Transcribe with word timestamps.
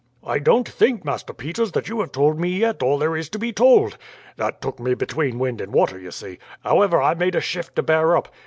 "'I 0.23 0.39
don't 0.39 0.67
think, 0.67 1.05
Master 1.05 1.31
Peters, 1.31 1.73
that 1.73 1.87
you 1.87 1.99
have 1.99 2.11
told 2.11 2.39
me 2.39 2.49
yet 2.57 2.81
all 2.81 2.97
there 2.97 3.15
is 3.15 3.29
to 3.29 3.37
be 3.37 3.53
told.' 3.53 3.99
"That 4.35 4.59
took 4.59 4.79
me 4.79 4.95
between 4.95 5.37
wind 5.37 5.61
and 5.61 5.71
water, 5.71 5.99
you 5.99 6.09
see. 6.09 6.39
However, 6.63 6.99
I 6.99 7.13
made 7.13 7.35
a 7.35 7.39
shift 7.39 7.75
to 7.75 7.83
bear 7.83 8.17
up. 8.17 8.29